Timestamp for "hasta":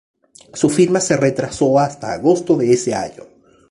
1.77-2.11